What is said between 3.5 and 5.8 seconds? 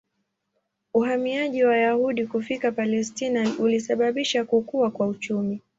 ulisababisha kukua kwa uchumi.